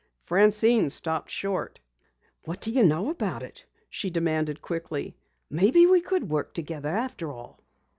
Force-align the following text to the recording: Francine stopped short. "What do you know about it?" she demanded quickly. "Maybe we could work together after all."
Francine 0.19 0.89
stopped 0.89 1.29
short. 1.29 1.79
"What 2.45 2.59
do 2.59 2.71
you 2.71 2.81
know 2.83 3.11
about 3.11 3.43
it?" 3.43 3.65
she 3.87 4.09
demanded 4.09 4.59
quickly. 4.59 5.15
"Maybe 5.47 5.85
we 5.85 6.01
could 6.01 6.27
work 6.27 6.55
together 6.55 6.89
after 6.95 7.31
all." 7.31 7.59